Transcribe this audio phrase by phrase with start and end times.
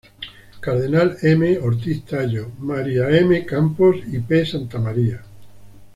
[0.61, 1.57] Cardenal, M.
[1.61, 3.45] Ortiz-Tallo, M.ª M.
[3.45, 4.43] Campos y P.
[4.47, 5.21] Santamaría.